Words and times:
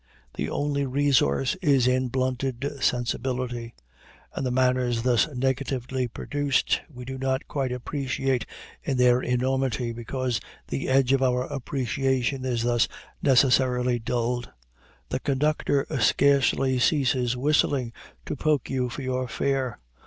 The 0.33 0.49
only 0.49 0.83
resource 0.87 1.53
is 1.61 1.85
in 1.87 2.07
blunted 2.07 2.81
sensibility. 2.81 3.75
And 4.33 4.43
the 4.43 4.49
manners 4.49 5.03
thus 5.03 5.27
negatively 5.27 6.07
produced 6.07 6.81
we 6.89 7.05
do 7.05 7.19
not 7.19 7.47
quite 7.47 7.71
appreciate 7.71 8.47
in 8.81 8.97
their 8.97 9.21
enormity 9.21 9.91
because 9.93 10.41
the 10.69 10.89
edge 10.89 11.13
of 11.13 11.21
our 11.21 11.43
appreciation 11.43 12.45
is 12.45 12.63
thus 12.63 12.87
necessarily 13.21 13.99
dulled. 13.99 14.49
The 15.09 15.19
conductor 15.19 15.85
scarcely 15.99 16.79
ceases 16.79 17.37
whistling 17.37 17.93
to 18.25 18.35
poke 18.35 18.71
you 18.71 18.89
for 18.89 19.03
your 19.03 19.27
fare. 19.27 19.77